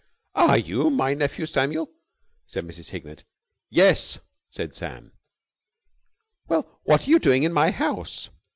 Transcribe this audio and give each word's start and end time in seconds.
"Are 0.33 0.57
you 0.57 0.89
my 0.89 1.13
nephew 1.13 1.45
Samuel?" 1.45 1.91
said 2.47 2.65
Mrs. 2.65 2.89
Hignett. 2.89 3.23
"Yes," 3.69 4.17
said 4.49 4.73
Sam. 4.73 5.11
"Well, 6.47 6.79
what 6.85 7.05
are 7.05 7.11
you 7.11 7.19
doing 7.19 7.43
in 7.43 7.53
my 7.53 7.69
house?" 7.69 8.31